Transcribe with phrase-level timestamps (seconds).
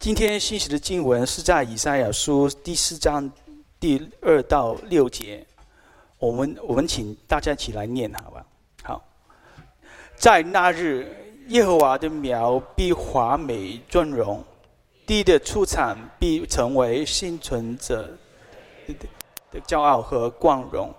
[0.00, 3.30] 今天信息的经文是在以赛亚书第四章
[3.78, 5.46] 第二到六节。
[6.18, 8.46] 我们我们请大家一起来念，好吧？
[8.82, 9.04] 好，
[10.16, 11.06] 在那日，
[11.48, 14.42] 耶和华的苗必华美尊荣，
[15.04, 18.16] 地的出产必成为幸存者
[19.52, 20.90] 的骄傲和光荣，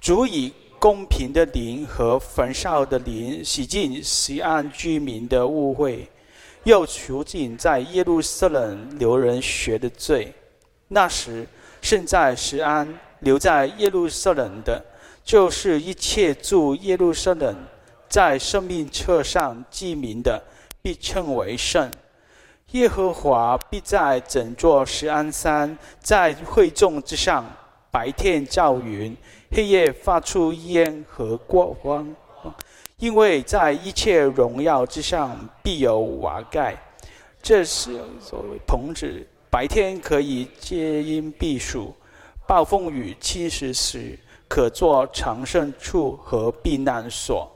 [0.00, 6.06] 足以公平的灵和焚烧的灵洗净西安居民的污秽，
[6.66, 10.34] 又除尽在耶路撒冷流人血的罪。
[10.88, 11.46] 那时，
[11.80, 14.84] 剩在石安留在耶路撒冷的，
[15.22, 17.56] 就是一切住耶路撒冷
[18.08, 20.42] 在生命册上记名的，
[20.82, 21.88] 必称为圣。
[22.72, 27.48] 耶和华必在整座石安山，在会众之上，
[27.92, 29.16] 白天照云。
[29.52, 32.04] 黑夜发出烟和光，
[32.98, 36.74] 因为在一切荣耀之上必有瓦盖，
[37.42, 39.26] 这是所谓棚子。
[39.50, 41.94] 白天可以接阴避暑，
[42.46, 47.50] 暴风雨侵蚀时可作藏身处和避难所。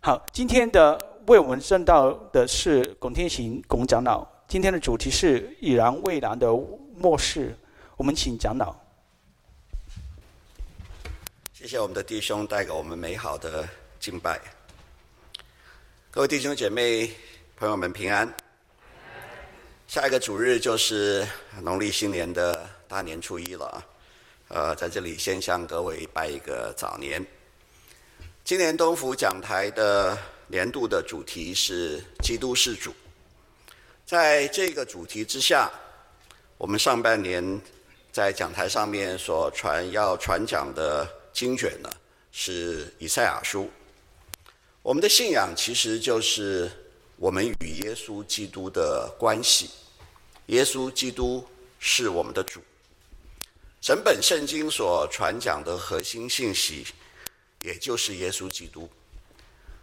[0.00, 4.26] 好，今天的为我们证道的是龚天行龚长老。
[4.46, 6.52] 今天的主题是已然未然的
[6.96, 7.56] 末世。
[7.96, 8.74] 我们请长老。
[11.54, 13.66] 谢谢我们的弟兄带给我们美好的
[14.00, 14.40] 敬拜。
[16.10, 17.10] 各位弟兄姐妹、
[17.54, 18.34] 朋友们平安。
[19.86, 21.26] 下一个主日就是
[21.60, 23.86] 农历新年的大年初一了啊，
[24.48, 27.24] 呃，在这里先向各位拜一个早年。
[28.42, 32.94] 今年东福讲台的年度的主题是“基督是主”。
[34.06, 35.70] 在这个主题之下，
[36.56, 37.60] 我们上半年
[38.10, 41.06] 在讲台上面所传要传讲的。
[41.32, 41.88] 经卷呢
[42.32, 43.70] 是以赛亚书。
[44.82, 46.70] 我们的信仰其实就是
[47.16, 49.70] 我们与耶稣基督的关系。
[50.46, 51.46] 耶稣基督
[51.78, 52.60] 是我们的主。
[53.80, 56.86] 整本圣经所传讲的核心信息，
[57.62, 58.88] 也就是耶稣基督。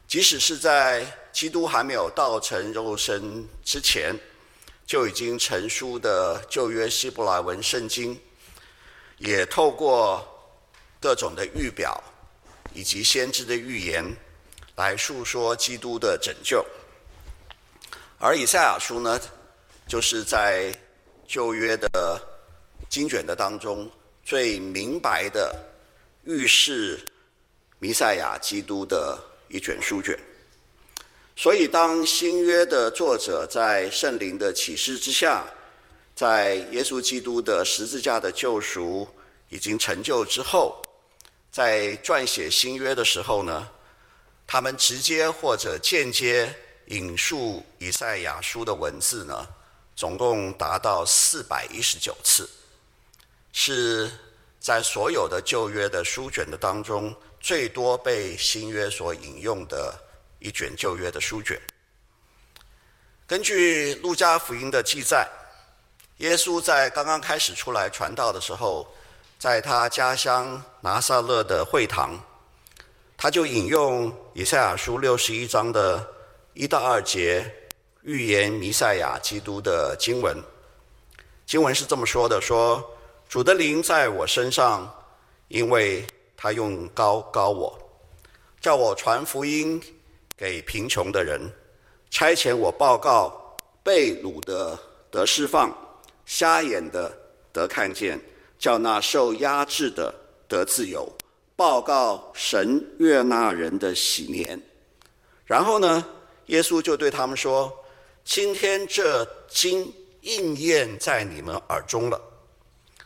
[0.08, 4.16] 即使是在基督还没有道成肉身之前，
[4.86, 8.20] 就已经成书的旧约希伯来文圣经，
[9.18, 10.34] 也透过。
[11.00, 12.04] 各种的预表，
[12.74, 14.04] 以及先知的预言，
[14.78, 16.64] 来述说基督的拯救。
[18.20, 19.20] 而以赛亚书呢，
[19.88, 20.72] 就是在
[21.28, 22.22] 旧约的
[22.88, 23.90] 经卷的当中，
[24.24, 25.54] 最明白的
[26.26, 27.04] 预示
[27.80, 30.18] 弥赛亚基督的一卷书卷。
[31.36, 35.44] 所以，当新约的作者在圣灵的启示之下，
[36.16, 39.08] 在耶稣基督的十字架的救赎
[39.50, 40.80] 已经成就之后，
[41.52, 43.70] 在撰写新约的时候呢，
[44.48, 46.52] 他们直接或者间接
[46.88, 49.46] 引述以赛亚书的文字呢，
[49.96, 52.50] 总共达到四百一十九次，
[53.52, 54.10] 是
[54.60, 59.94] 在所有的旧约的书卷的当中最多被新约所引用的
[60.40, 61.62] 一卷旧约的书卷。
[63.28, 65.28] 根据路加福音的记载，
[66.20, 68.88] 耶稣在刚刚开始出来传道的时候。
[69.40, 72.20] 在他家乡拿撒勒的会堂，
[73.18, 76.08] 他就引用以赛亚书六十一章的
[76.54, 77.52] 一到二节
[78.04, 80.38] 预言弥赛亚基督的经文。
[81.46, 82.84] 经文是这么说的：说
[83.28, 84.88] 主的灵在我身上，
[85.48, 86.06] 因为
[86.36, 87.76] 他用膏膏我，
[88.62, 89.82] 叫我传福音
[90.38, 91.52] 给贫穷的人，
[92.12, 94.78] 差遣我报告被掳的
[95.10, 95.76] 得释放，
[96.28, 97.12] 瞎眼的
[97.52, 98.20] 得看见。
[98.60, 100.14] 叫那受压制的
[100.48, 101.08] 得自由，
[101.58, 104.62] 报告神悦纳人的喜年。
[105.44, 106.06] 然后呢，
[106.46, 107.74] 耶稣就对他们说
[108.24, 109.92] ：“今天这经
[110.22, 112.22] 应验在你们耳中了。”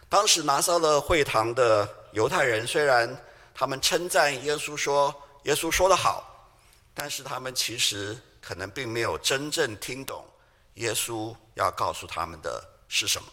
[0.10, 3.10] 当时拿撒勒会堂的犹太人虽然
[3.56, 6.54] 他们称赞耶稣说耶稣说得好，
[6.94, 10.26] 但是他们其实可能并没有真正听懂
[10.74, 13.30] 耶稣要告诉他们的是什么。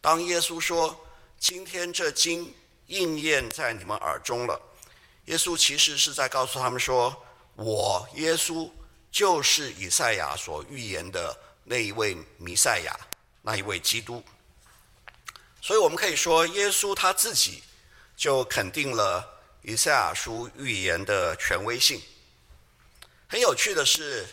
[0.00, 0.96] 当耶稣说，
[1.40, 2.54] 今天这经
[2.88, 4.60] 应验在你们耳中了。
[5.24, 7.24] 耶稣其实是在告诉他们说
[7.56, 8.70] ：“我耶稣
[9.10, 12.94] 就是以赛亚所预言的那一位弥赛亚，
[13.40, 14.22] 那一位基督。”
[15.62, 17.62] 所以我们可以说，耶稣他自己
[18.16, 22.00] 就肯定了以赛亚书预言的权威性。
[23.28, 24.26] 很有趣的是，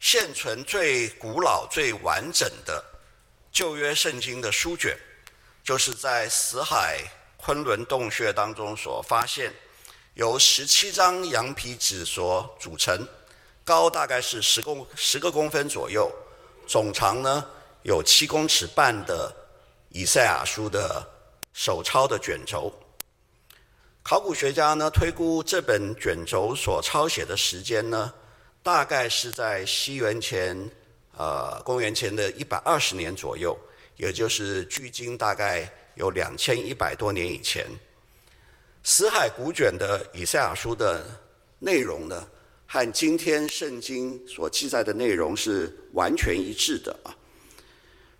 [0.00, 2.82] 现存最古老、最完整的
[3.52, 4.98] 旧约圣经的书卷。
[5.64, 7.02] 就是在死海
[7.46, 9.54] 昆仑洞穴当中所发现，
[10.14, 13.06] 由十七张羊皮纸所组成，
[13.64, 16.10] 高大概是十公十个公分左右，
[16.66, 17.48] 总长呢
[17.84, 19.32] 有七公尺半的
[19.90, 21.08] 以赛亚书的
[21.52, 22.72] 手抄的卷轴。
[24.02, 28.12] 考古学家呢推估这本卷轴所抄写的时间呢，
[28.60, 30.68] 大概是在西元前
[31.16, 33.56] 呃公元前的一百二十年左右，
[33.98, 37.66] 也就是距今大概有两千一百多年以前。
[38.82, 41.04] 死海古卷的以赛亚书的
[41.58, 42.28] 内容呢，
[42.66, 47.10] 和今天圣经所记载的内容是完全一致的啊，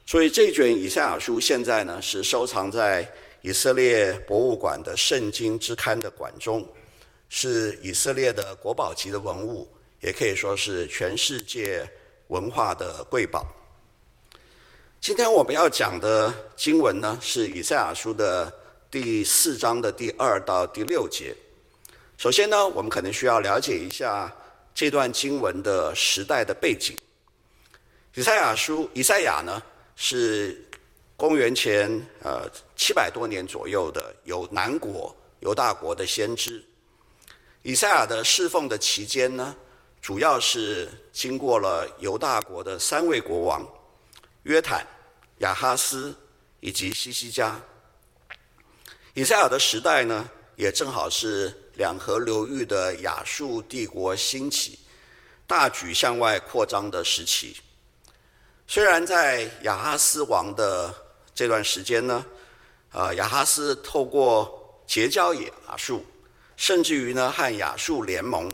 [0.05, 3.09] 所以这卷以赛亚书现在呢是收藏在
[3.43, 6.69] 以色列博物馆的圣经之刊的馆中，
[7.29, 9.69] 是以色列的国宝级的文物，
[10.01, 11.89] 也可以说是全世界
[12.27, 13.47] 文化的瑰宝。
[15.01, 18.53] 今天我们要讲的经文呢，是以赛亚书的
[18.91, 21.35] 第四章的第二到第六节。
[22.17, 24.35] 首先呢，我们可能需要了解一下
[24.75, 26.97] 这段经文的时代的背景。
[28.15, 29.63] 以赛亚书，以赛亚呢
[29.95, 30.67] 是
[31.17, 31.89] 公元前
[32.23, 36.65] 呃七百多年左右的有南国犹大国的先知。
[37.63, 39.55] 以赛亚的侍奉的期间呢，
[40.01, 43.65] 主要是经过了犹大国的三位国王：
[44.47, 44.87] 约坦、
[45.39, 46.15] 亚哈斯
[46.61, 47.61] 以及西西家。
[49.13, 51.63] 以赛亚的时代呢，也正好是。
[51.77, 54.79] 两河流域的亚述帝国兴起，
[55.47, 57.55] 大举向外扩张的时期。
[58.67, 60.91] 虽然在亚哈斯王的
[61.35, 62.25] 这段时间呢，
[62.93, 66.03] 呃，亚哈斯透过结交亚述，
[66.57, 68.51] 甚至于呢和亚述联盟，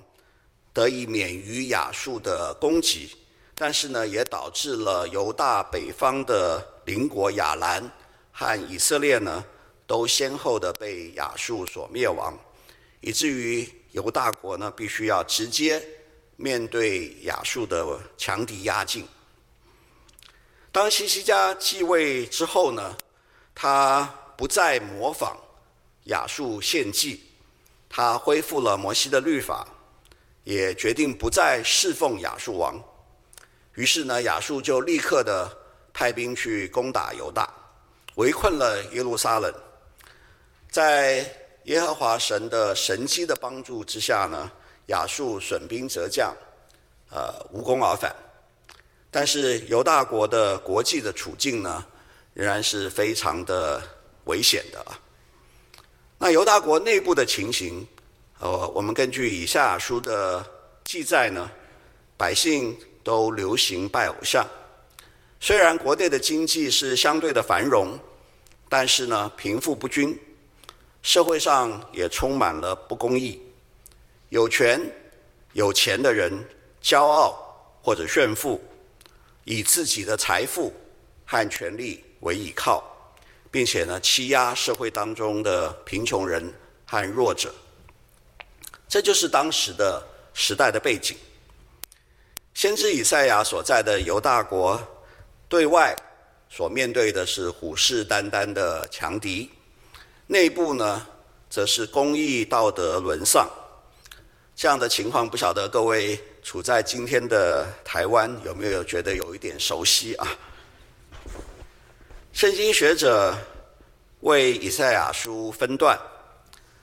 [0.72, 3.16] 得以免于亚述的攻击，
[3.64, 7.88] 但是呢也导致了犹大北方的邻国亚兰
[8.32, 9.44] 和以色列呢，
[9.86, 12.36] 都先后的被亚述所灭亡。
[13.02, 15.80] 以至于犹大国呢，必须要直接
[16.34, 17.86] 面对亚述的
[18.18, 19.06] 强敌压境。
[20.72, 22.96] 当希西家继位之后呢，
[23.54, 25.36] 他不再模仿
[26.06, 27.22] 亚述献祭，
[27.88, 29.64] 他恢复了摩西的律法，
[30.42, 32.76] 也决定不再侍奉亚述王。
[33.74, 35.50] 于是呢，亚述就立刻的
[35.92, 37.48] 派兵去攻打犹大，
[38.16, 39.52] 围困了耶路撒冷，
[40.70, 41.24] 在。
[41.66, 44.50] 耶和华神的神迹的帮助之下呢，
[44.86, 46.34] 亚述损兵折将，
[47.08, 48.12] 呃，无功而返。
[49.12, 51.86] 但是犹大国的国际的处境呢，
[52.34, 53.80] 仍然是非常的
[54.24, 54.98] 危险的啊。
[56.18, 57.86] 那犹大国内部的情形，
[58.40, 60.44] 呃，我们根据以下书的
[60.82, 61.48] 记载呢，
[62.16, 64.46] 百姓都流行拜偶像。
[65.40, 67.98] 虽然国内的经济是相对的繁荣，
[68.68, 70.18] 但是呢，贫富不均。
[71.02, 73.42] 社会上也充满了不公义，
[74.28, 74.80] 有权
[75.52, 76.32] 有钱的人
[76.80, 77.36] 骄傲
[77.82, 78.62] 或者炫富，
[79.42, 80.72] 以自己的财富
[81.26, 82.84] 和权力为依靠，
[83.50, 86.54] 并且呢欺压社会当中的贫穷人
[86.86, 87.52] 和弱者。
[88.88, 90.00] 这就是当时的
[90.32, 91.16] 时代的背景。
[92.54, 94.80] 先知以赛亚所在的犹大国，
[95.48, 95.96] 对外
[96.48, 99.50] 所面对的是虎视眈眈的强敌。
[100.26, 101.06] 内部呢，
[101.48, 103.48] 则是公义道德沦丧，
[104.54, 110.28] 这样的情况，不晓得各位处在今天的台湾有没有觉得有一点熟悉啊？
[112.32, 113.34] 圣经学者
[114.20, 115.98] 为以赛亚书分段，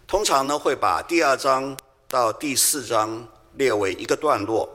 [0.08, 4.70] 通常呢会把第二章到第四章列为一个段落，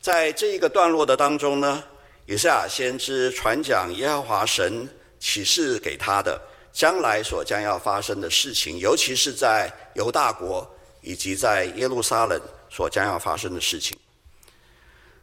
[0.00, 1.82] 在这一个段落的当中呢，
[2.26, 4.88] 以赛亚先知传讲耶和华神
[5.18, 6.40] 启示给他的。
[6.70, 10.64] 将来所将要发生的事情，尤其是在犹大国
[11.00, 12.40] 以及在耶路撒冷
[12.70, 13.98] 所将要发生的事情，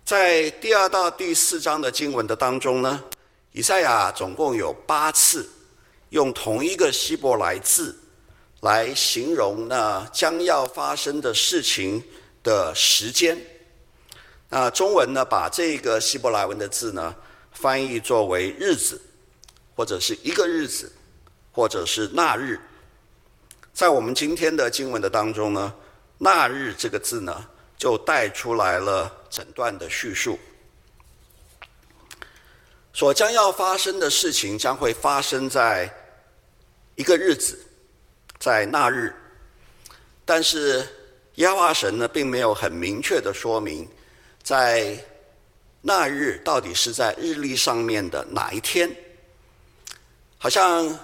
[0.04, 3.02] 在第二到第四章的经文的当中呢，
[3.54, 5.48] 以赛亚总共有八次
[6.10, 7.98] 用同一个希伯来字
[8.60, 12.04] 来形容那将要发生的事情
[12.44, 13.40] 的时间。
[14.50, 17.16] 那中文呢，把这个希伯来文的字呢
[17.52, 19.02] 翻译作为日子，
[19.76, 20.92] 或者是一个日子。
[21.58, 22.60] 或者是那日，
[23.74, 25.74] 在我们今天的经文的当中呢，
[26.18, 27.48] 那日这个字呢，
[27.78, 30.38] 就带出来了整段的叙述。
[32.92, 35.90] 所将要发生的事情将会发生在
[36.96, 37.58] 一个日子，
[38.38, 39.16] 在那日。
[40.26, 40.86] 但是
[41.36, 43.88] 耶和华神呢，并没有很明确的说明，
[44.46, 44.96] 在
[45.82, 48.90] 那日到底是在日历上面的哪一天，
[50.38, 50.98] 好像。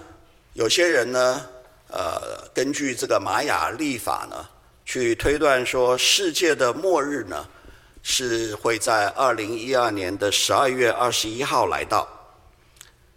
[0.54, 1.46] 有些人呢，
[1.88, 4.46] 呃，根据这个玛雅历法呢，
[4.84, 7.48] 去推断说，世界的末日呢，
[8.02, 12.06] 是会在二零一二年的十二月二十一号来到。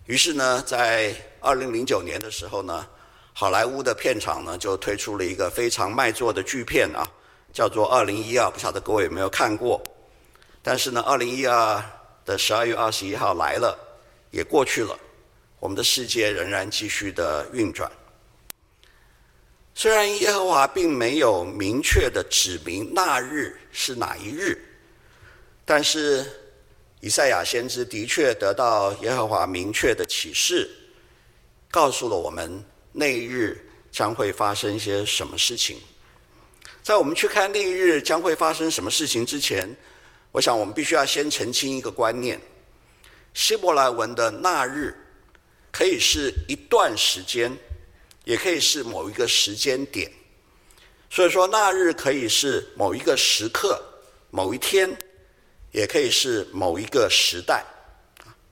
[0.05, 2.88] 于是呢，在二零零九年的时候呢，
[3.34, 7.05] 好莱坞的片场呢就推出了一个非常卖座的巨片啊，
[7.51, 9.84] 叫做《二零一二》，不晓得各位有没有看过？
[10.67, 11.79] 但是呢，二零一二
[12.25, 13.77] 的十二月二十一号来了，
[14.31, 15.00] 也过去了，
[15.60, 17.91] 我们的世界仍然继续的运转。
[19.75, 24.60] 虽然耶和华并没有明确的指明那日是哪一日，
[25.63, 26.25] 但是。
[27.01, 30.67] 以赛亚先知的确得到耶和华明确的启示，
[31.69, 35.77] 告诉了我们那一日将会发生些什么事情。
[36.81, 39.69] 在我们去看那一日将会发生什么事情之前，
[40.36, 42.38] 我想我们必须要先澄清一个观念：
[43.34, 44.94] 希伯来文的“那日”
[45.72, 47.58] 可以是一段时间，
[48.25, 50.12] 也可以是某一个时间点。
[51.10, 53.82] 所以说，那日可以是某一个时刻、
[54.30, 54.94] 某一天。
[55.72, 57.65] 也可以是某一个时代，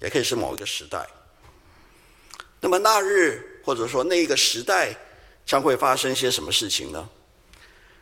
[0.01, 1.07] 也可以是某一个时代。
[2.59, 4.93] 那么那日或者说那一个时代
[5.45, 7.09] 将会发生些什么事情呢？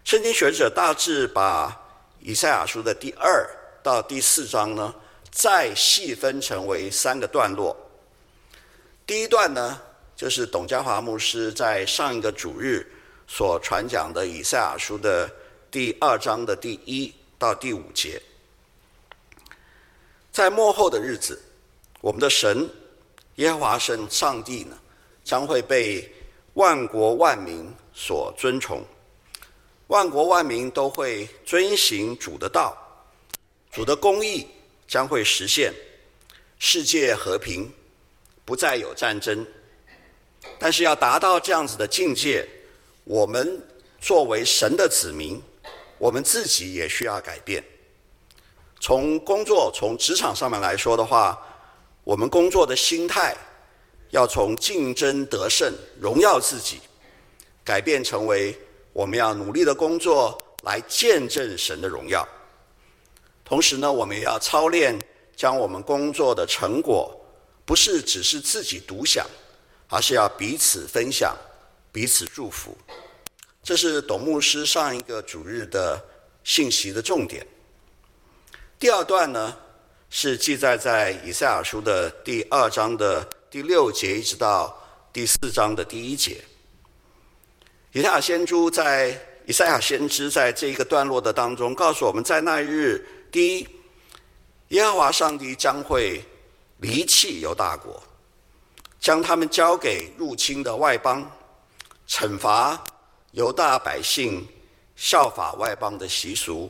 [0.03, 1.79] 圣经学者大致把
[2.19, 3.47] 以赛亚书的第二
[3.83, 4.93] 到第四章呢，
[5.31, 7.75] 再细分成为三个段落。
[9.05, 9.81] 第一段呢，
[10.15, 12.85] 就是董家华牧师在上一个主日
[13.27, 15.29] 所传讲的以赛亚书的
[15.69, 18.21] 第二章的第一到第五节。
[20.31, 21.41] 在末后的日子，
[21.99, 22.69] 我们的神
[23.35, 24.77] 耶和华神上帝呢，
[25.23, 26.13] 将会被
[26.53, 28.81] 万国万民所尊崇，
[29.87, 32.77] 万国万民都会遵行主的道，
[33.71, 34.45] 主的公义
[34.85, 35.73] 将会实现，
[36.59, 37.71] 世界和平，
[38.43, 39.47] 不再有战争。
[40.59, 42.45] 但是要达到这样子的境界，
[43.05, 43.65] 我们
[44.01, 45.41] 作为神的子民，
[45.97, 47.63] 我们自己也需要改变。
[48.81, 51.39] 从工作、从职场上面来说的话，
[52.03, 53.33] 我们工作的心态
[54.09, 56.81] 要从竞争得胜、荣耀自己，
[57.63, 58.53] 改变成为
[58.91, 62.27] 我们要努力的工作来见证神的荣耀。
[63.51, 64.97] 同时呢，我们也要操练，
[65.35, 67.13] 将我们工作的成果，
[67.65, 69.27] 不是只是自己独享，
[69.89, 71.35] 而是要彼此分享、
[71.91, 72.77] 彼此祝福。
[73.61, 76.01] 这是董牧师上一个主日的
[76.45, 77.45] 信息的重点。
[78.79, 79.53] 第二段呢，
[80.09, 84.81] 是记载在以赛亚书的第二章的第六节，一直到
[85.11, 86.41] 第四章的第一节。
[87.91, 93.67] 以赛亚先知在以赛亚先知在这一个段落的当中，告诉我们在那一日，第一，
[94.69, 96.21] 耶和华上帝将会
[96.79, 98.03] 离弃犹大国，
[98.99, 101.25] 将他们交给入侵的外邦，
[102.07, 102.83] 惩罚
[103.31, 104.45] 犹大百姓
[104.97, 106.69] 效法外邦的习俗。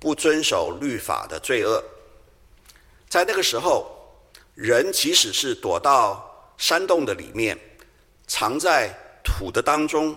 [0.00, 1.82] 不遵守律法的罪恶，
[3.08, 3.86] 在那个时候，
[4.54, 7.58] 人即使是躲到山洞的里面，
[8.26, 10.14] 藏在土的当中，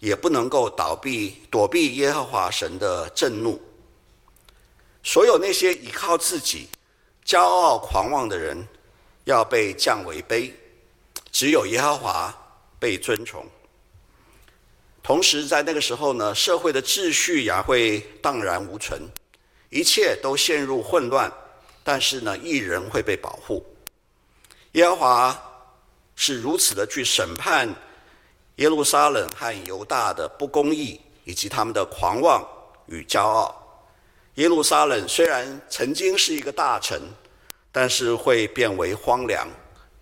[0.00, 3.62] 也不能够倒避躲避耶和华神的震怒。
[5.02, 6.68] 所有那些依靠自己、
[7.26, 8.66] 骄傲狂妄的人，
[9.24, 10.52] 要被降为卑；
[11.30, 12.34] 只有耶和华
[12.78, 13.44] 被尊崇。
[15.02, 19.02] 同时，在那个时候呢，社会的秩序也会荡然无存，
[19.70, 21.32] 一切都陷入混乱。
[21.82, 23.66] 但是呢，义人会被保护。
[24.72, 25.52] 耶和华
[26.14, 27.68] 是如此的去审判
[28.56, 32.46] 耶路撒冷和犹大的不公义，以及他们的狂妄
[32.86, 33.61] 与骄傲。
[34.36, 36.98] 耶路撒冷虽然曾经是一个大城，
[37.70, 39.46] 但是会变为荒凉，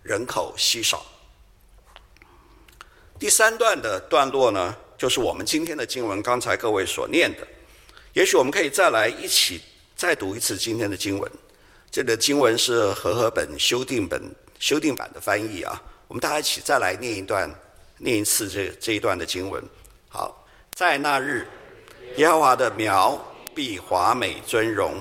[0.03, 1.05] 人口稀少。
[3.19, 7.45] 第三段的段落呢，就是我们今天的经文，刚才各位所念的，
[8.13, 9.61] 也许我们可以再来一起
[9.95, 11.31] 再读一次今天的经文。
[11.91, 17.53] 这个经文是和合本修订本修订版的翻译啊，我们大家一起再来念一段，
[17.97, 19.61] 念一次这这一段的经文。
[20.07, 21.45] 好，在那日，
[22.15, 23.19] 耶和华的苗
[23.53, 24.93] 必华美尊荣，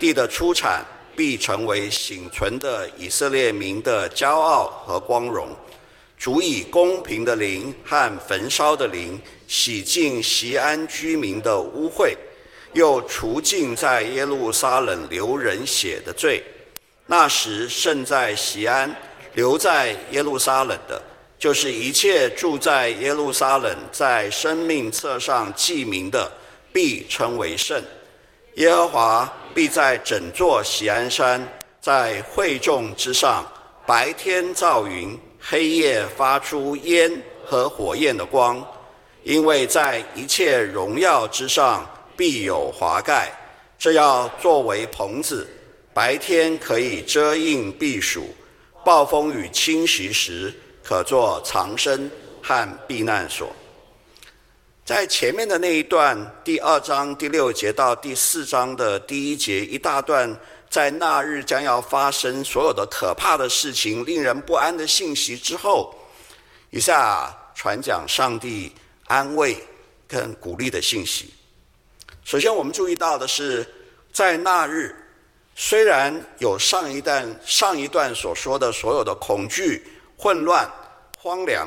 [0.00, 5.48] 地的出产必成为醒存的以色列民的骄傲和光荣。
[6.16, 12.14] 主以公平的灵和焚烧的灵洗净西安居民的污秽，
[12.72, 16.42] 又除尽在耶路撒冷流人血的罪。
[17.06, 18.94] 那时剩在西安、
[19.34, 21.02] 留在耶路撒冷的，
[21.38, 26.32] 就是一切住在耶路撒冷在生命册上记名的，
[26.74, 27.80] 必称为圣。
[28.56, 31.40] 耶和华必在整座喜安山，
[31.80, 33.46] 在会众之上，
[33.86, 35.16] 白天照云。
[35.46, 38.66] 黑夜发出烟和火焰的光，
[39.22, 43.30] 因为在一切荣耀之上必有华盖，
[43.78, 45.46] 这要作为棚子，
[45.92, 48.34] 白天可以遮荫避暑，
[48.82, 50.50] 暴风雨侵袭时
[50.82, 52.10] 可作藏身
[52.42, 53.54] 和避难所。
[54.84, 56.14] 在前面的那一段，
[56.44, 60.38] 第二章第六节到第四章的第一节一大段，
[60.68, 65.94] 在那日将要发生所有的可怕的事情、令人不安的信息之后，
[66.68, 68.70] 以下传讲上帝
[69.06, 69.56] 安慰
[70.06, 71.32] 跟鼓励的信息。
[72.22, 73.66] 首先，我们注意到的是，
[74.12, 74.94] 在那日，
[75.56, 79.82] 虽然有上一段上一段所说的所有的恐惧、
[80.18, 80.70] 混乱、
[81.18, 81.66] 荒凉，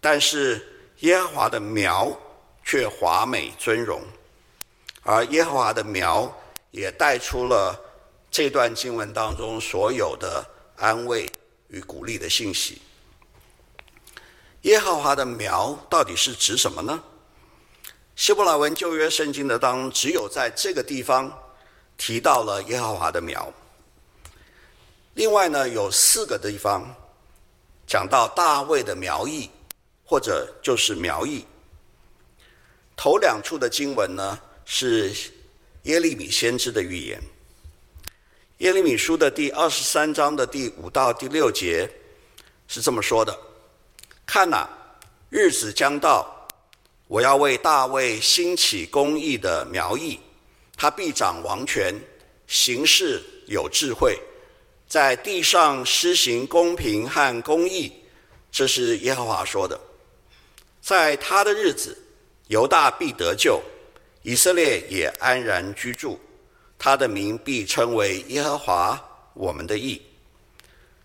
[0.00, 0.72] 但是。
[1.00, 2.16] 耶和华的苗
[2.64, 4.02] 却华美尊荣，
[5.02, 6.34] 而耶和华的苗
[6.70, 7.78] 也带出了
[8.30, 10.44] 这段经文当中所有的
[10.76, 11.30] 安慰
[11.68, 12.80] 与鼓励的信息。
[14.62, 17.02] 耶和华的苗到底是指什么呢？
[18.16, 21.30] 希伯来文旧约圣经的当中只有在这个地方
[21.98, 23.52] 提到了耶和华的苗。
[25.12, 26.82] 另外呢，有四个地方
[27.86, 29.50] 讲到大卫的苗裔。
[30.06, 31.44] 或者就是苗裔。
[32.96, 35.12] 头两处的经文呢，是
[35.82, 37.20] 耶利米先知的预言。
[38.58, 41.86] 耶利米书的第二十三章的第五到第六节
[42.68, 43.38] 是这么说的
[44.24, 44.66] ：“看呐，
[45.28, 46.48] 日子将到，
[47.06, 50.18] 我要为大卫兴起公义的苗裔，
[50.74, 51.94] 他必掌王权，
[52.46, 54.18] 行事有智慧，
[54.88, 57.92] 在地上施行公平和公义。”
[58.50, 59.78] 这是耶和华说的。
[60.86, 61.98] 在他的日子，
[62.46, 63.60] 犹大必得救，
[64.22, 66.16] 以色列也安然居住。
[66.78, 70.00] 他的名必称为耶和华我们的义。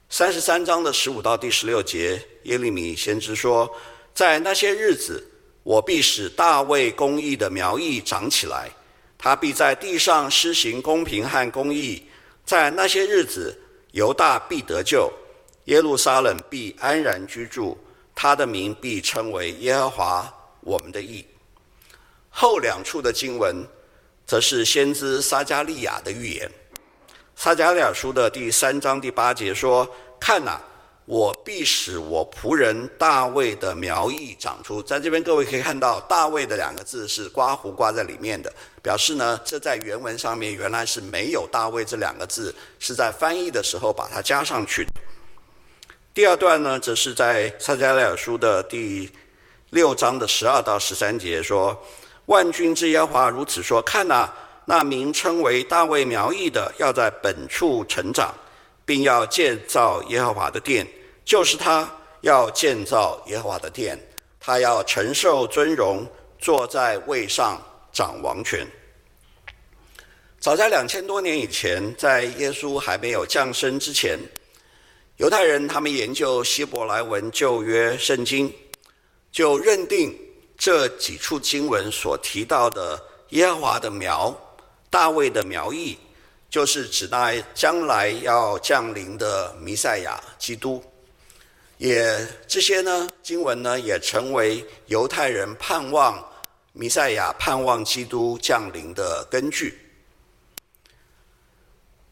[0.08, 3.76] 三十三章的十五到第十六节，耶利米先知说
[4.14, 5.28] ：“在那些日子，
[5.64, 8.70] 我必使大卫公义的苗裔长起来，
[9.18, 12.06] 他必在地上施行公平和公义。
[12.46, 13.60] 在那些日子，
[13.94, 15.12] 犹大必得救，
[15.66, 17.76] 耶路撒冷必安然居住。”
[18.16, 21.26] 他的名必称为耶和华我们的义。
[22.30, 23.66] 后两处的经文，
[24.26, 26.50] 则是先知撒迦利亚的预言。
[27.36, 30.62] 撒迦利亚书的第三章第八节说：“看哪，
[31.06, 44.92] 我必使我仆人大卫的苗裔长出。”在这边各位可以看到“大卫”的两个字是刮胡刮在里面的，表示呢，这在原文上面原来是没有“大卫”这两个字，是在翻译的时候把它加上去的。
[46.14, 49.10] 第二段呢，则是在撒迦利亚书的第
[49.70, 51.82] 六章的十二到十三节说
[52.28, 54.30] ：“万军之耶和华如此说：看哪，
[54.66, 58.36] 那名称为大卫苗裔的，要在本处成长，
[58.86, 60.86] 并要建造耶和华的殿，
[61.24, 63.98] 就是他要建造耶和华的殿，
[64.38, 66.06] 他要承受尊荣，
[66.38, 67.58] 坐在位上
[67.94, 68.68] 掌王权。”
[70.42, 74.20] 早在两千多年以前，在耶稣还没有降生之前。
[75.22, 78.52] 犹太人他们研究希伯来文旧约圣经，
[79.32, 80.18] 就认定
[80.58, 84.36] 这几处经文所提到的耶和华的苗、
[84.90, 85.96] 大卫的苗裔，
[86.50, 90.84] 就是指那将来要降临的弥赛亚基督。
[91.78, 96.18] 也这些呢经文呢，也成为犹太人盼望
[96.74, 99.81] 弥赛亚、盼望基督降临的根据。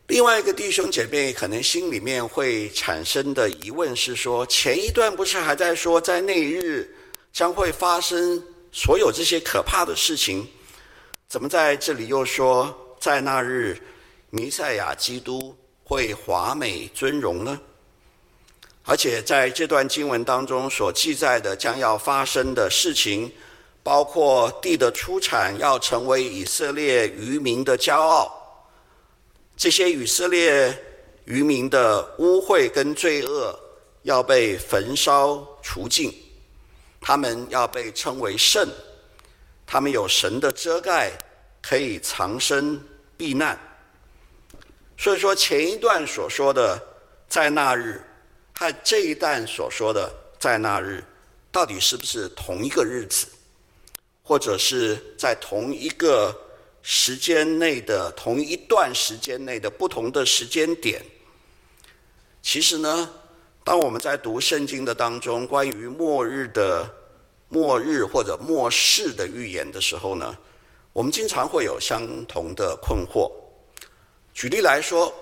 [0.10, 6.92] 另外一个弟兄姐妹可能心里面会产生的疑问是说，前一段不是还在说在那一日
[7.32, 10.48] 将会发生所有这些可怕的事情，
[11.28, 13.80] 怎么在这里又说在那日
[14.32, 17.62] 弥赛亚基督会华美尊荣呢？
[18.86, 23.32] 而且在这段经文当中所记载的将要发生的事情，
[23.84, 28.39] 包括地的出产要成为以色列渔民的骄傲。
[29.60, 30.74] 这些以色列
[31.26, 33.54] 渔民的污秽跟罪恶
[34.04, 36.14] 要被焚烧除尽，
[37.02, 38.66] 他们要被称为圣，
[39.68, 41.12] 他们有神的遮盖，
[41.62, 42.82] 可以藏身
[43.18, 43.60] 避难。
[44.98, 46.82] 所以说，前一段所说的
[47.28, 48.02] 在那日，
[48.54, 51.04] 和这一段所说的在那日，
[51.52, 53.28] 到底是不是同一个日子，
[54.24, 56.34] 或者是在同一个？
[56.82, 61.02] 时间内的同一段时间内的不同的时间点，
[62.42, 63.10] 其实呢，
[63.64, 66.90] 当我们在读圣经的当中，关于末日的
[67.50, 70.36] 末日或者末世的预言的时候呢，
[70.94, 73.30] 我们经常会有相同的困惑。
[74.34, 75.14] 举例来说，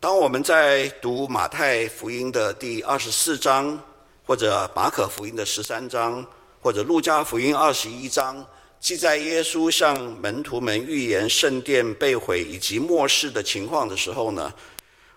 [0.00, 3.80] 当我们在读马太福音的第二十四章，
[4.26, 6.26] 或者马可福音的十三章，
[6.60, 8.44] 或者路加福音二十一章。
[8.78, 14.52] 记载耶稣向门徒们预言圣殿被毁以及末世的情况的时候呢，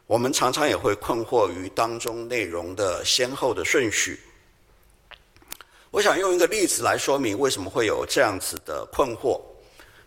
[0.08, 4.20] 我们常常也会困惑于当中内容的先后的顺序。
[5.92, 9.40] 我想用一个例子来说明为什么会有这样子的困惑。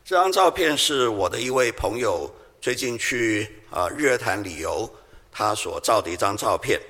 [0.05, 2.29] 这张照片是我的一位朋友
[2.61, 4.91] 最近去啊日月潭旅游，
[5.31, 6.81] 他所照的一张照片。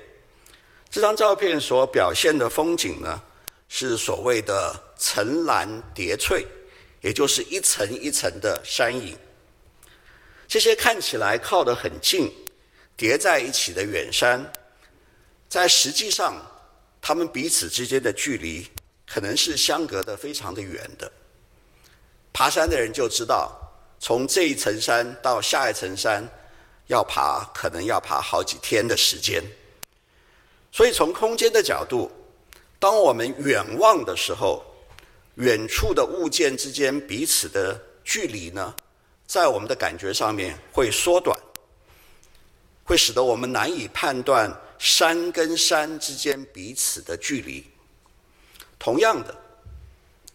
[0.89, 3.21] 这张照片所表现的风景呢，
[3.69, 6.47] 是所谓的层峦叠翠，
[7.01, 9.17] 也就是一层一层的山影。
[10.47, 12.31] 这些看起来靠得很近。
[12.95, 14.53] 叠在一起的远山，
[15.49, 16.35] 在实际上，
[17.01, 18.67] 它们彼此之间的距离
[19.07, 21.11] 可能是相隔得非常的远的。
[22.31, 23.51] 爬山的人就知道，
[23.99, 26.23] 从这一层山到下一层山，
[26.85, 29.43] 要爬可能要爬好几天的时间。
[30.71, 32.11] 所以从空间的角度，
[32.77, 34.63] 当我们远望的时候，
[35.35, 38.75] 远处的物件之间彼此的距离呢，
[39.25, 41.37] 在我们的感觉上面会缩短。
[42.85, 47.65] 会使得我们难以判断山跟山之间彼此的距离。
[48.77, 49.33] 同样的，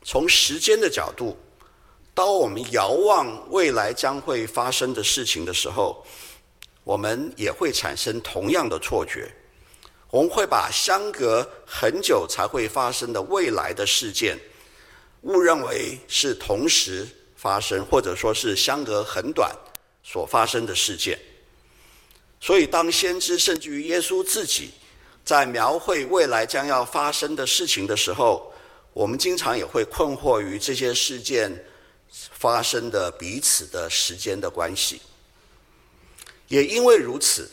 [0.03, 1.37] 从时间的角度，
[2.15, 6.03] 当我们遥望未来将会发生的事情的时候，
[6.85, 9.31] 我们也会产生同样的错觉。
[10.11, 14.39] 我们会把相隔很久才会发生的未来的事件，
[15.23, 19.55] 误认为是同时发生，或者说是相隔很短
[20.03, 21.19] 所发生的事件。
[22.41, 24.71] 所以，当先知甚至于耶稣自己
[25.25, 28.53] 在描绘未来将要发生的事情的时候，
[28.93, 31.65] 我们经常也会困惑于这些事件
[32.11, 35.01] 发生的彼此的时间的关系。
[36.47, 37.51] 也因为如此，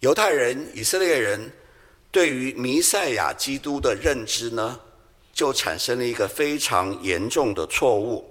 [0.00, 1.52] 犹太人、以色列人
[2.10, 4.78] 对于弥赛亚基督的认知呢，
[5.32, 8.24] 就产生了一个非常严重的错误。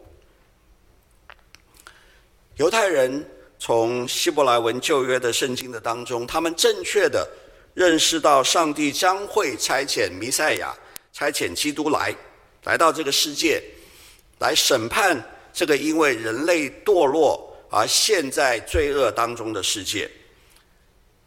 [2.56, 3.26] 犹太人。
[3.62, 7.30] 从希伯来文旧约的圣经的当中，他们正确的
[7.74, 10.74] 认识到上帝将会差遣弥赛亚、
[11.12, 12.16] 差遣基督来，
[12.64, 13.62] 来到这个世界，
[14.40, 20.10] 来审判这个因为人类堕落而陷在罪恶当中的世界，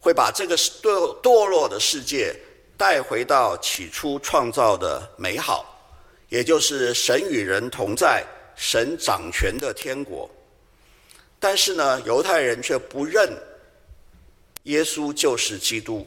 [0.01, 2.35] 会把这个堕堕落的世界
[2.83, 5.65] 带回到起初创造的美好，
[6.29, 8.25] 也就是神与人同在、
[8.57, 10.29] 神掌权的天国。
[11.39, 13.33] 但是呢，犹太人却不认
[14.65, 16.05] 耶稣就是基督，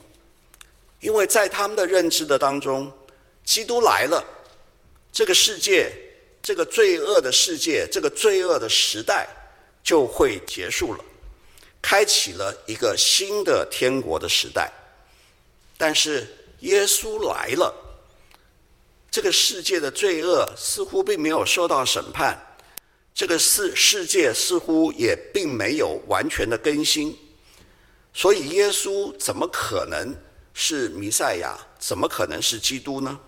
[1.00, 2.92] 因为在他们的认知的当中，
[3.46, 4.22] 基督来了，
[5.14, 5.90] 这个世界，
[6.44, 9.26] 这个罪恶的世界，这个罪恶的时代
[9.82, 11.00] 就会结束了，
[11.82, 14.70] 开启了一个新的天国的时代。
[15.78, 16.28] 但是
[16.66, 17.74] 耶稣来了，
[19.12, 22.36] 这个世界的罪恶似乎并没有受到审判。
[23.14, 27.18] 这个世世界似乎也并没有完全的更新，
[28.14, 30.14] 所以耶稣怎么可能
[30.54, 31.56] 是弥赛亚？
[31.80, 33.20] 怎么可能是基督呢？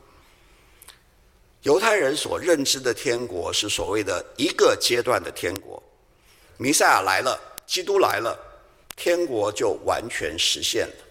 [1.61, 5.81] 犹太人所认知的天国是所谓的一个阶段的天国，
[6.57, 8.35] 弥赛亚来了，基督来了，
[8.95, 11.06] 天国就完全实现了。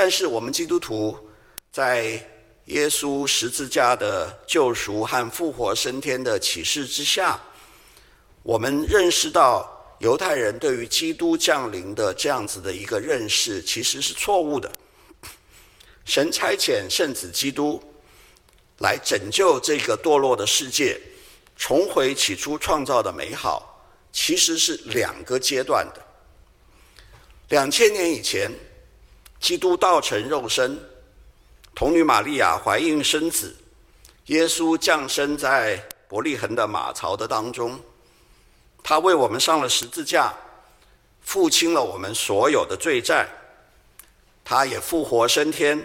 [0.00, 1.18] 但是我们基督徒
[1.72, 2.24] 在
[2.66, 7.36] 耶稣十字架的救赎和复活升天的启示之下，
[8.44, 14.70] 我们认识到犹太人对于基督降临的这样子的一个认识其实是错误的。
[16.04, 17.82] 神差遣圣子基督
[18.78, 20.96] 来拯救这个堕落的世界，
[21.56, 26.00] 重回起初创造的美好，其实是两个阶段的。
[27.48, 28.48] 两千年以前，
[29.40, 30.78] 基督道成肉身。
[31.74, 33.54] 童女玛利亚怀孕生子，
[34.26, 37.78] 耶稣降生在伯利恒的马槽的当中，
[38.82, 40.34] 他为我们上了十字架，
[41.20, 43.28] 付清了我们所有的罪债，
[44.42, 45.80] 他也复活升天，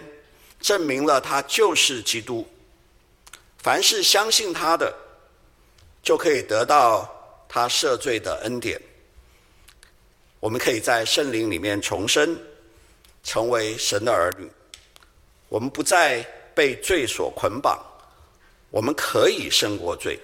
[0.60, 2.44] 证明了他就是基督。
[3.58, 4.92] 凡是相信他的，
[6.02, 7.08] 就可以得到
[7.48, 8.80] 他赦罪的恩典。
[10.40, 12.36] 我们可以在圣灵里面重生，
[13.24, 14.48] 成为神的儿女。
[15.48, 16.22] 我们不再
[16.54, 17.82] 被罪所捆绑，
[18.70, 20.20] 我们可以胜过罪。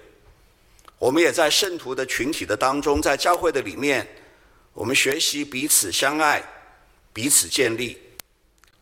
[0.98, 4.06] 我们也在圣徒的群体的当中，在教会的里面，
[4.74, 6.42] 我们学习彼此相爱，
[7.12, 7.98] 彼此建立。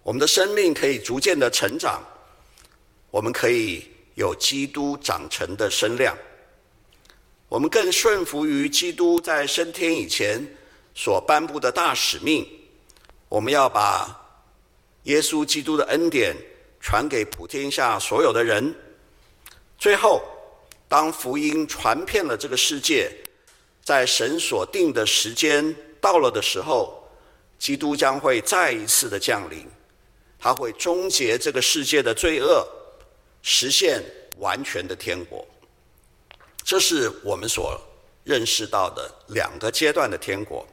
[0.02, 2.02] 我们的生命可以逐渐的成长，
[3.10, 6.16] 我们可以有基督长成的身量。
[7.48, 10.44] 我们更顺服于基督在升天以前
[10.94, 12.46] 所颁布的大使命。
[13.28, 14.24] 我们要把。
[15.04, 16.36] 耶稣基督的恩典
[16.80, 18.74] 传给普天下所有的人。
[19.78, 20.22] 最后，
[20.86, 23.10] 当福音传遍了这个世界，
[23.82, 27.08] 在神所定的时间到了的时候，
[27.58, 29.66] 基督将会再一次的降临，
[30.38, 32.66] 他会终结这个世界的罪恶，
[33.40, 34.04] 实现
[34.38, 35.46] 完全的天国。
[36.64, 37.80] 这是我们所
[38.24, 40.66] 认识到的两个阶段的天国。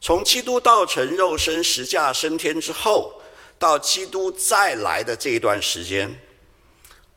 [0.00, 3.20] 从基督道成肉身、十架升天之后，
[3.58, 6.18] 到基督再来的这一段时间。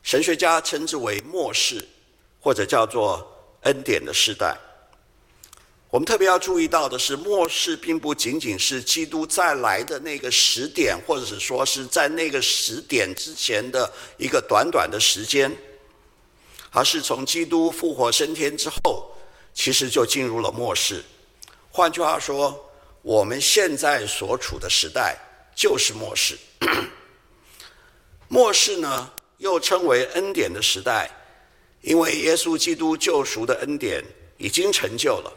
[0.02, 1.88] 神学家称之为末世，
[2.40, 3.24] 或者叫做
[3.62, 4.56] 恩典的时代。
[5.90, 15.54] 我们特别要注意到的是，末世并不仅仅是基督再来的那个时点，或者是说是在那个时点之前的一个短短的时间，
[16.70, 19.12] 而是从基督复活升天之后，
[19.54, 21.04] 其实就进入了末世。
[21.70, 22.71] 换句话说，
[23.02, 25.18] 我们现在所处的时代
[25.54, 26.38] 就是末世。
[28.28, 29.12] 末世呢？
[29.38, 31.10] 又称为恩典的时代，
[31.80, 34.00] 因为耶稣基督救赎的恩典
[34.38, 35.32] 已经成就了。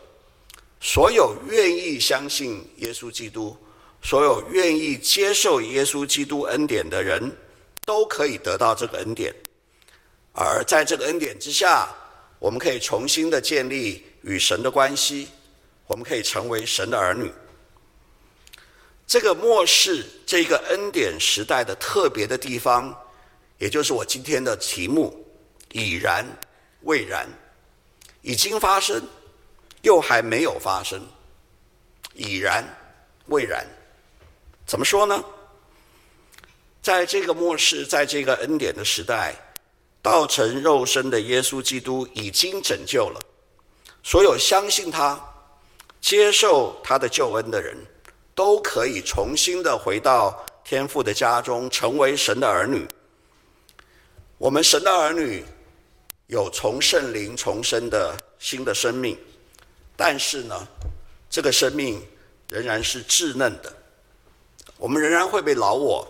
[0.79, 3.57] 所有愿意相信耶稣基督、
[4.03, 7.35] 所有愿意接受耶稣基督恩典的人，
[7.83, 9.33] 都可以得到这个恩典。
[10.33, 11.89] 而在这个恩典之下，
[12.37, 15.29] 我们可以重新的建立与神的关系，
[15.87, 17.31] 我们可以成为神的儿女。
[19.07, 22.95] 这个末世，这个恩典时代的特别的地方。
[23.57, 25.15] 也就是我今天的题目：
[25.71, 26.25] 已然、
[26.81, 27.25] 未然，
[28.21, 29.01] 已经发生，
[29.81, 31.01] 又还没有发生。
[32.13, 32.63] 已然、
[33.27, 33.65] 未然，
[34.65, 35.23] 怎么说呢？
[36.81, 39.33] 在这个末世，在这个恩典的时代，
[40.01, 43.19] 道成肉身的耶稣基督已经拯救了
[44.03, 45.19] 所有相信他、
[46.01, 47.75] 接受他的救恩的人，
[48.35, 52.85] 都可以重新的回到天父的家中，成为神的儿女。
[54.37, 55.43] 我们神的儿女
[56.27, 59.17] 有从圣灵重生的新的生命，
[59.95, 60.67] 但是呢，
[61.29, 62.05] 这个生命
[62.49, 63.73] 仍然是稚嫩的。
[64.77, 66.05] 我们仍然会被老我，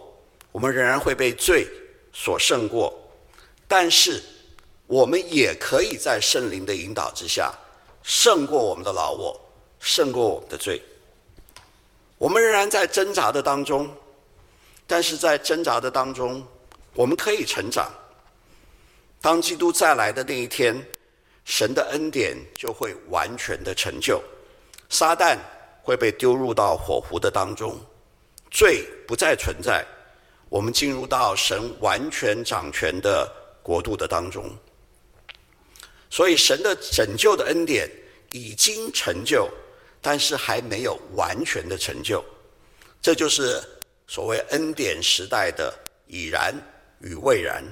[0.51, 1.67] 我们仍然会被罪
[2.11, 2.91] 所胜过，
[3.67, 4.23] 但是
[4.87, 7.53] 我们也可以在圣灵的引导之下
[8.01, 9.39] 胜过我们的老我，
[9.79, 10.81] 胜过我们的罪。
[12.17, 13.93] 我们仍然在挣扎的当中，
[14.87, 16.45] 但是在挣扎的当中，
[16.93, 17.91] 我们可以成长。
[19.21, 20.81] 当基督再来的那一天，
[21.43, 24.21] 神的恩典就会完全的成就，
[24.89, 25.37] 撒旦
[25.81, 27.77] 会被丢入到火湖的当中，
[28.49, 29.85] 罪不再存在，
[30.47, 33.29] 我们进入到神完全掌权的
[33.61, 34.49] 国度的当中。
[36.09, 37.89] 所以，神的拯救的恩典
[38.31, 39.49] 已经成就，
[40.07, 42.23] 但是还没有完全的成就，
[43.01, 43.59] 这就是
[44.05, 45.73] 所谓恩典时代的
[46.05, 46.53] 已然
[46.99, 47.63] 与未然。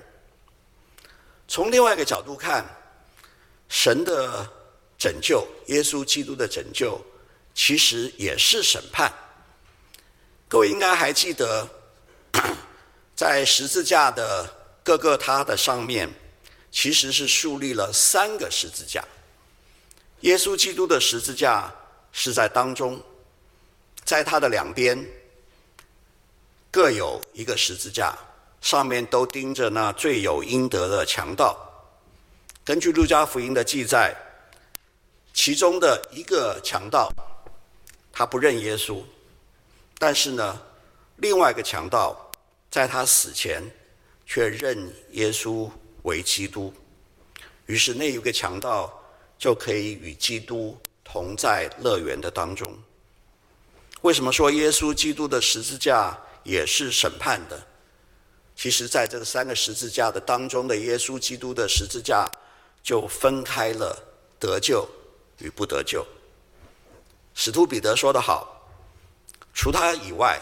[1.48, 2.66] 从另外一个角度看，
[3.70, 4.52] 神的
[4.98, 7.00] 拯救，耶稣基督的拯救，
[7.54, 9.14] 其实也是审判。
[10.50, 11.70] 各位应该还记得，
[13.16, 14.52] 在十字架的
[14.84, 16.10] 各个它的上面，
[16.72, 19.06] 其实是树立了三个十字架。
[20.22, 21.72] 耶稣基督的十字架
[22.14, 22.98] 是在当中，
[24.06, 24.98] 在他的两边
[26.72, 28.18] 各有一个十字架。
[28.62, 31.54] 上面都钉着那罪有应得的强盗。
[32.64, 34.16] 根据路加福音的记载，
[35.34, 37.12] 其中的一个强盗，
[38.10, 39.04] 他不认耶稣，
[40.00, 40.62] 但是呢，
[41.18, 42.32] 另外一个强盗
[42.72, 43.62] 在他死前
[44.26, 45.70] 却认耶稣
[46.04, 46.74] 为基督，
[47.66, 48.98] 于是那一个强盗
[49.38, 50.78] 就可以与基督
[51.14, 52.76] 同在乐园的当中。
[54.02, 57.68] 为什么说耶稣基督的十字架也是审判的？
[58.56, 62.28] 其实，在这三个十字架的当中的耶稣基督的十字架，
[62.82, 63.96] 就分开了
[64.40, 64.90] 得救
[65.38, 66.04] 与不得救。
[67.36, 68.68] 使徒彼得说得好
[69.54, 70.42] ：“除他以外，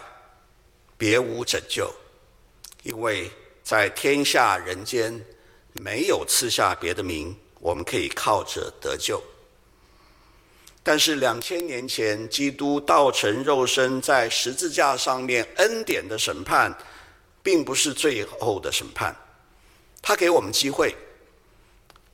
[0.98, 1.94] 别无拯救，
[2.84, 3.30] 因为
[3.62, 5.26] 在天下人间
[5.74, 9.22] 没有赐下别的名，我们可以靠着得救。”
[10.84, 16.76] 但是两千年前，基督道成肉身，在十字架上面恩典的审判。
[17.44, 19.16] 并不是最后的审判，
[20.00, 20.96] 他给我们机会，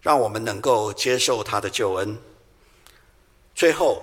[0.02, 2.18] 让我们能够接受他的救恩。
[3.54, 4.02] 最后，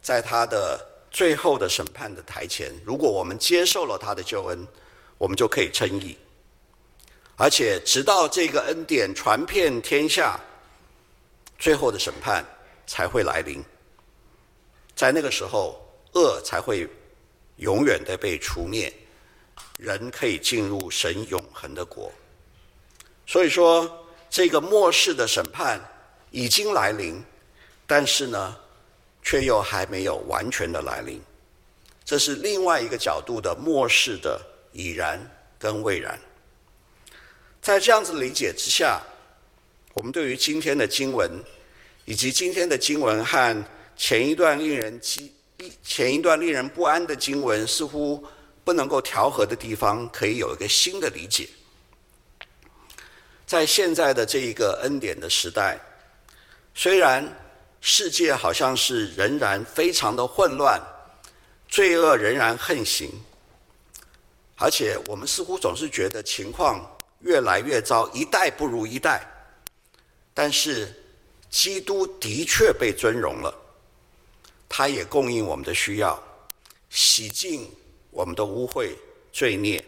[0.00, 4.66] 在他的最后的审判的台前，如果我们接受了他的救恩，
[5.18, 6.16] 我们就可以称义。
[7.36, 10.40] 而且，直到这个恩典传遍天下，
[11.58, 12.42] 最后的审判
[12.86, 13.62] 才会来临。
[14.94, 15.80] 在那个时候，
[16.14, 16.88] 恶才会
[17.56, 18.92] 永远的被除灭。
[19.78, 22.10] 人可以进入神永恒的国，
[23.26, 25.80] 所以说，这个末世的审判
[26.30, 27.22] 已经来临，
[27.86, 28.56] 但是呢，
[29.22, 31.20] 却又还没有完全的来临。
[32.04, 34.40] 这是另外一个角度的末世的
[34.72, 35.20] 已然
[35.58, 36.18] 跟未然。
[37.60, 39.00] 在这样子理解之下，
[39.92, 41.30] 我们对于今天的经文，
[42.04, 43.64] 以及今天的经文和
[43.96, 45.32] 前一段令人激、
[45.82, 48.24] 前一段令人不安的经文，似乎
[48.64, 51.48] 不能够调和的地方，可以有一个新的理解。
[53.46, 55.78] 在现在的这一个恩典的时代，
[56.74, 57.30] 虽然
[57.80, 60.80] 世界好像是仍然非常的混乱，
[61.68, 63.10] 罪恶仍然横行，
[64.56, 69.22] 而且我们似乎总是觉得情况越来越糟，一代不如一代。
[70.32, 70.92] 但是，
[71.48, 73.54] 基督的确被尊荣了，
[74.76, 76.20] 他也供应我们的需要，
[76.90, 77.70] 洗净
[78.10, 78.90] 我们的污秽
[79.30, 79.84] 罪孽，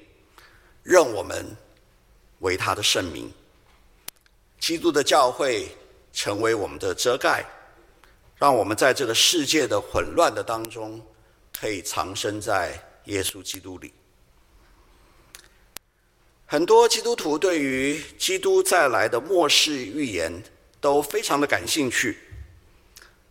[0.85, 1.45] 认我们
[2.39, 3.29] 为他的圣民。
[4.61, 5.67] 基督的教会
[6.13, 7.45] 成为我们的遮盖，
[8.37, 11.05] 让我们在这个世界的混乱的当中，
[11.59, 13.93] 可以藏身在耶稣基督里。
[16.45, 20.45] 很多基督徒对于基督再来的末世预言
[20.81, 22.17] 都非常的感兴趣。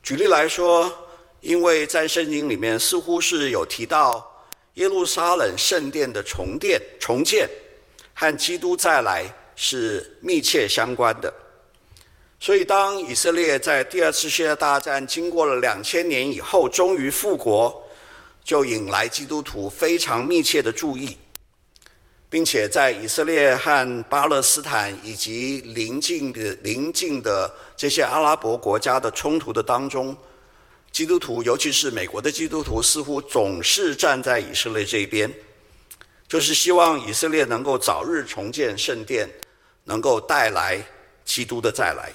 [0.03, 1.04] 举例来说，
[1.45, 7.47] 因为在圣经里面似乎是有提到耶路撒冷圣殿的重建、重建
[8.15, 11.31] 和基督再来是密切相关的，
[12.39, 17.83] 所以当以色列在第二次世界大战经过了两千年以后，终于复国，
[18.43, 21.15] 就引来基督徒非常密切的注意。
[22.27, 30.17] 并且在以色列和巴勒斯坦以及邻近的邻近的这些阿拉伯国家的冲突的当中，
[30.95, 35.29] 基督徒，尤其是美国的基督徒，似乎总是站在以色列这一边，
[36.25, 39.27] 就是希望以色列能够早日重建圣殿，
[39.83, 40.81] 能够带来
[41.25, 42.13] 基督的再来。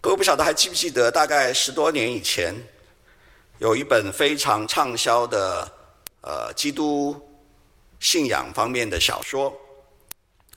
[0.00, 2.54] 各位不晓得还记不记得，大概十多年以前，
[3.58, 5.68] 有一本非常畅销的
[6.20, 7.20] 呃基督。
[7.98, 9.52] 信仰方面的小说，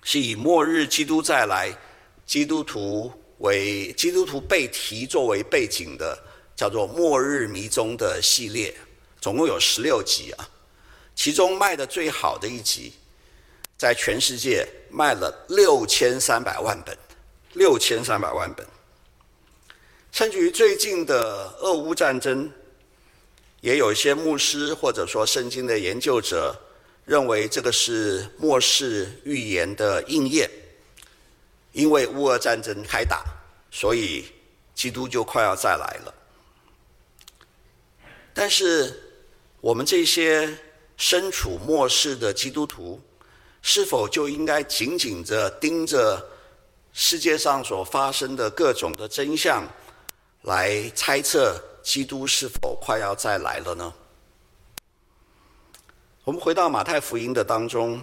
[0.04, 1.76] 是以末日基督再来，
[2.24, 6.18] 基督徒为基督徒被提作为背景的，
[6.56, 8.74] 叫做《末日迷踪》的系列，
[9.20, 10.50] 总共有十六集啊。
[11.16, 12.94] 其中卖的最好的一集，
[13.78, 16.98] 在全世界卖了六千三百万本，
[17.54, 18.66] 六千三百万本。
[20.12, 22.52] 甚至于最近的俄乌战争，
[23.62, 26.56] 也有一些牧师或者说圣经的研究者。
[27.04, 30.50] 认为这个是末世预言的应验，
[31.72, 33.24] 因为乌俄战争开打，
[33.70, 34.26] 所以
[34.74, 36.14] 基督就快要再来了。
[38.34, 39.02] 但是，
[39.60, 40.58] 我们这些
[40.98, 43.02] 身处末世的基督徒，
[43.62, 46.30] 是否就应该紧紧着盯着
[46.94, 49.68] 世界上所发生的各种的真相，
[50.44, 53.94] 来猜测基督是否快要再来了呢？
[56.24, 58.02] 我们回到马太福音的当中，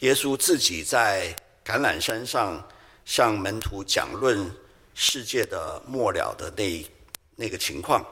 [0.00, 2.62] 耶稣自己在橄榄山上
[3.04, 4.50] 向门徒讲论
[4.94, 6.84] 世界的末了的那
[7.36, 8.04] 那个情况。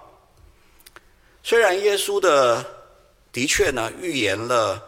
[1.43, 2.65] 虽然耶稣的
[3.33, 4.83] 的确呢预言了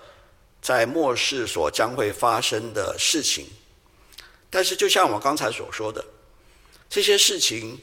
[0.60, 3.46] 在末世所将会发生的事情，
[4.50, 6.04] 但是就像我刚才所说的，
[6.88, 7.78] 这些事情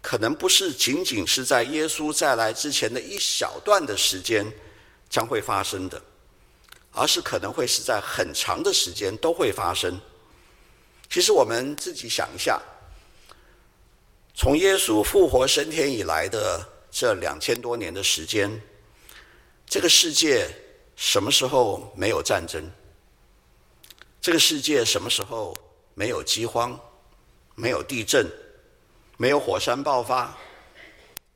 [0.00, 4.46] 可能不是仅仅是在耶稣再来之前的一小段的时间。
[5.12, 6.02] 将会发生的，
[6.90, 10.00] 而是可能会是在很长的时间都会发生。
[11.12, 12.58] 其实我们自己想一下，
[14.34, 18.50] 从耶稣复活升天以来的这两千多年的时间，
[19.66, 20.48] 这个世界
[20.96, 22.64] 什么时候没有战争？
[24.22, 25.54] 这个世界什么时候
[25.92, 26.80] 没有饥荒、
[27.56, 28.26] 没有地震、
[29.18, 30.34] 没有火山爆发、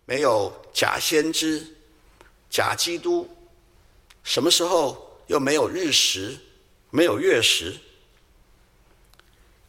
[0.07, 1.63] 没有假先知、
[2.49, 3.29] 假基督？
[4.25, 6.35] 什么时候又没有日食，
[6.89, 7.77] 没有月食？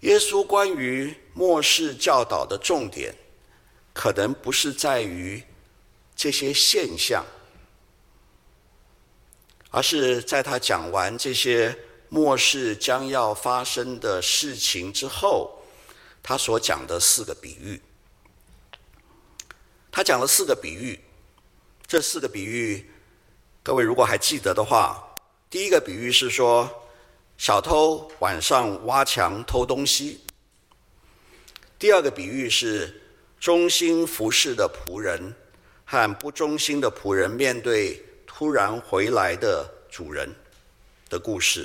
[0.07, 3.13] 耶稣关于末世教导的重点，
[3.91, 5.43] 可能不是在于
[6.15, 7.25] 这些现象，
[9.69, 11.77] 而是在他讲完这些
[12.08, 15.62] 末世将要发生的事情之后，
[16.23, 17.81] 他所讲的四个比喻。
[19.91, 20.97] 他讲了四个比喻，
[21.85, 22.89] 这四个比喻。
[23.62, 25.15] 各位如果还记得的话，
[25.49, 26.87] 第一个比喻是说，
[27.38, 30.17] 小偷晚上挖墙偷东西；
[31.77, 33.00] 第二个比喻是
[33.40, 35.33] 忠心服侍的仆人
[35.85, 40.33] 和不忠心的仆人面对突然回来的主人
[41.10, 41.63] 的故事；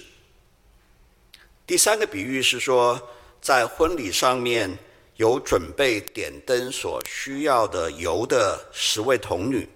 [1.67, 3.01] 第三个比喻是说，
[3.41, 4.79] 在婚礼上面
[5.17, 9.67] 有准备点灯所需要的油的十位童女，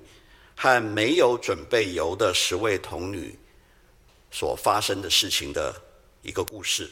[0.54, 3.36] 和没有准备油的十位童女
[4.30, 5.74] 所发生的事情的
[6.26, 6.90] 一个故事。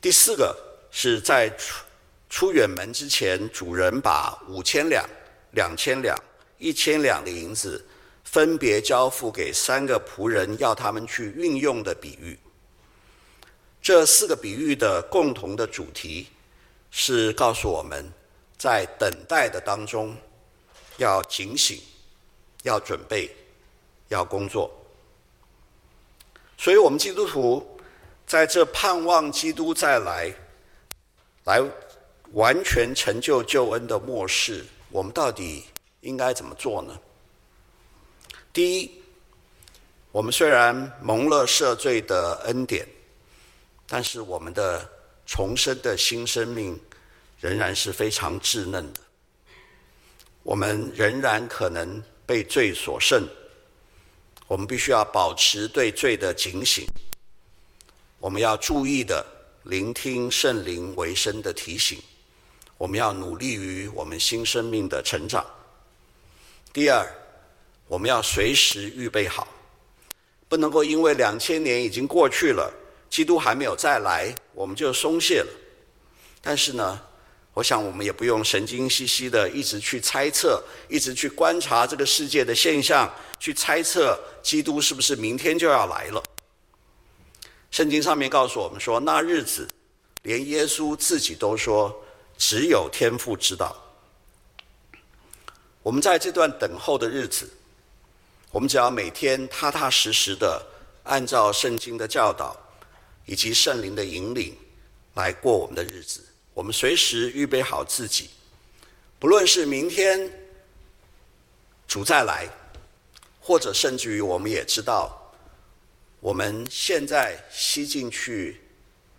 [0.00, 0.54] 第四个
[0.90, 1.84] 是在出
[2.28, 5.08] 出远门之前，主人把五千两、
[5.52, 6.14] 两千两、
[6.58, 7.82] 一千两的银子
[8.24, 12.38] 分别交付给三个仆人，要他们去运用的比喻。
[13.80, 16.28] 这四个比喻的共同的主题
[16.90, 18.12] 是告诉我们，
[18.58, 20.14] 在等待的当中
[20.98, 21.80] 要警醒，
[22.64, 23.34] 要准备，
[24.08, 24.70] 要工作。
[26.58, 27.77] 所以，我们基督徒
[28.28, 30.32] 在这盼望基督再来，
[31.44, 31.60] 来
[32.32, 35.64] 完全成就救恩的末世，我们到底
[36.02, 36.96] 应该怎么做呢？
[38.52, 39.02] 第一，
[40.12, 40.72] 我们虽然
[41.02, 42.86] 蒙了赦罪的恩典。
[43.90, 44.86] 但是我们的
[45.24, 46.78] 重生的新生命
[47.40, 49.00] 仍然是非常稚嫩的，
[50.42, 53.26] 我们仍然可能被罪所胜，
[54.46, 56.84] 我们必须要保持对罪的警醒，
[58.20, 59.24] 我们要注意的
[59.62, 62.02] 聆听圣灵为声的提醒，
[62.76, 65.46] 我们要努力于我们新生命的成长。
[66.72, 67.06] 第二，
[67.86, 69.46] 我们要随时预备好，
[70.48, 72.72] 不能够因为两千年已经过去了。
[73.08, 75.48] 基督还没有再来，我们就松懈了。
[76.42, 77.00] 但是呢，
[77.54, 83.08] 我想我们也不用神经兮兮的一直去猜测，一直去观察这个世界的现象，
[83.38, 86.22] 去猜测基督是不是明天就要来了。
[87.78, 89.68] 圣经上面告诉我们说，那日子
[90.22, 91.96] 连耶稣自己都说，
[92.36, 93.76] 只有天父知道。
[95.84, 97.48] 我们在这段等候的日子，
[98.50, 100.60] 我们只要每天踏踏实实的
[101.04, 102.56] 按照圣经的教导。
[103.26, 104.56] 以及圣灵的引领，
[105.14, 106.24] 来过我们的日子。
[106.54, 108.30] 我们随时预备好自己，
[109.20, 110.32] 不论是明天
[111.86, 112.48] 主再来，
[113.38, 115.27] 或者甚至于我们也知道，
[116.20, 118.60] 我们现在吸进去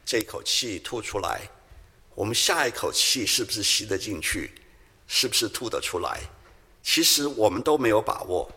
[0.05, 1.41] 这口气吐出来，
[2.13, 4.51] 我们下一口气是不是吸得进去，
[5.07, 6.19] 是不是吐得出来？
[6.83, 8.49] 其实我们都没有把握。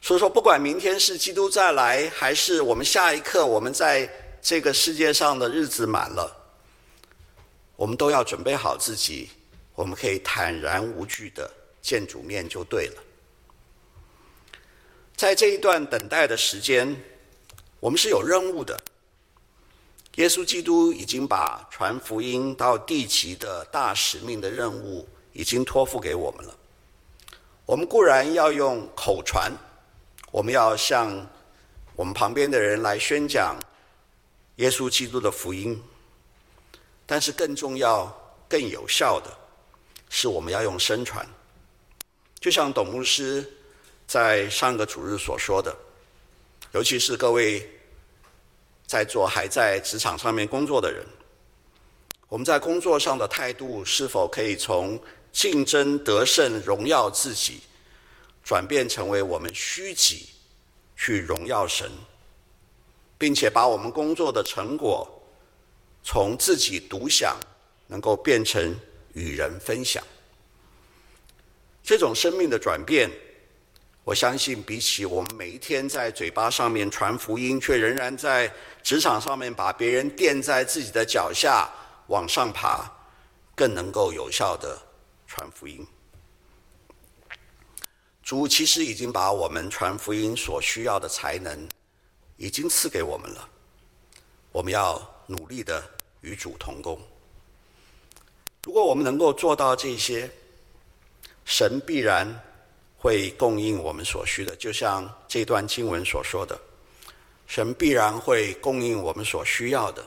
[0.00, 4.08] 所以说，不管明天是基督再来，还是我们下一刻我们在
[4.40, 6.34] 这个世界上的日子满了，
[7.76, 9.30] 我们都要准备好自己，
[9.74, 13.02] 我们可以坦然无惧的见主面就对了。
[15.16, 16.94] 在这一段等待的时间，
[17.80, 18.78] 我们是有任务的。
[20.16, 26.56] 耶稣基督已经把传福音到地极的大使命的任务已经托付给我们了。
[27.66, 29.52] 我们固然要用口传。
[30.30, 31.24] 我们要向
[31.94, 33.56] 我们旁边的人来宣讲
[34.56, 35.80] 耶稣基督的福音，
[37.06, 38.12] 但是更重要、
[38.48, 39.32] 更有效的
[40.08, 41.24] 是，我们要用声传。
[42.40, 43.48] 就像董牧师
[44.06, 45.76] 在上个主日所说的，
[46.72, 47.68] 尤其是各位
[48.86, 51.04] 在座还在职场上面工作的人，
[52.28, 55.00] 我们在工作上的态度是否可以从
[55.32, 57.60] 竞争得胜、荣耀自己？
[58.44, 60.28] 转变成为我们虚己
[60.98, 61.90] 去荣耀神，
[63.16, 65.08] 并且把我们工作的成果
[66.02, 67.38] 从自己独享，
[67.86, 68.78] 能够变成
[69.14, 70.04] 与人分享。
[71.82, 73.10] 这种生命的转变，
[74.04, 78.52] 我相信比起我们每一天在嘴巴上面传福音，却仍然在
[78.82, 81.66] 职场上面把别人垫在自己的脚下
[82.08, 82.84] 往上爬，
[83.54, 84.78] 更能够有效地
[85.26, 85.86] 传福音。
[88.22, 91.66] 主其实已经把我们传福音所需要的才能，
[92.36, 93.48] 已经赐给我们了。
[94.52, 95.82] 我们要努力的
[96.20, 97.00] 与主同工。
[98.64, 100.30] 如果我们能够做到这些，
[101.46, 102.38] 神必然
[103.04, 104.56] 会供应我们所需的。
[104.56, 106.58] 就像这段经文所说的，
[107.46, 110.02] 神必然会供应我们所需要的。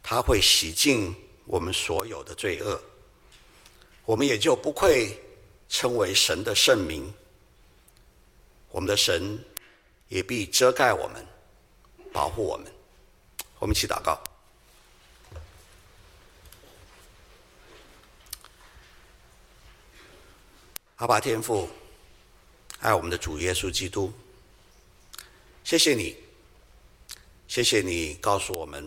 [0.00, 1.12] 他会洗净
[1.44, 2.80] 我们所有的罪恶，
[4.04, 5.18] 我们也就不会。
[5.74, 7.10] 称为神的圣名，
[8.72, 9.42] 我们的神
[10.08, 11.26] 也必遮盖我们，
[12.12, 12.70] 保护我们。
[13.58, 14.22] 我们一起祷告。
[21.02, 21.68] 阿爸天父，
[22.78, 24.12] 爱我们的主耶稣基督，
[25.64, 26.16] 谢谢你，
[27.48, 28.86] 谢谢你告诉我们，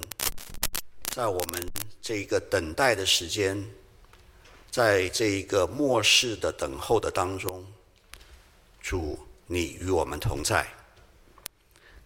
[1.14, 1.70] 在我们
[2.02, 3.62] 这一个等待的时间。
[4.72, 7.66] 在这一个末世的等候的当中，
[8.82, 10.66] 主，你与我们同在。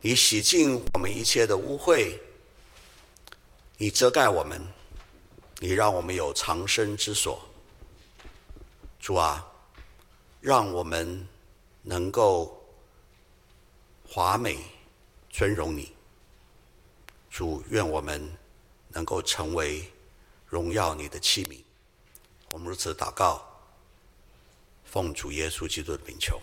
[0.01, 2.17] 你洗净我们一切的污秽，
[3.77, 4.59] 你遮盖我们，
[5.59, 7.39] 你让我们有藏身之所。
[8.99, 9.48] 主啊，
[10.41, 11.27] 让我们
[11.81, 12.63] 能够
[14.07, 14.57] 华美
[15.29, 15.93] 尊荣你。
[17.29, 18.37] 主，愿我们
[18.89, 19.91] 能够成为
[20.47, 21.61] 荣耀你的器皿。
[22.51, 23.45] 我们如此祷告，
[24.83, 26.41] 奉主耶稣基督的名求。